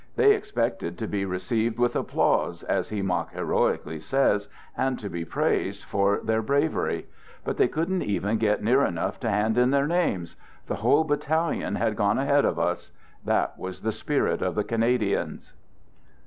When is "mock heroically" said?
3.03-3.99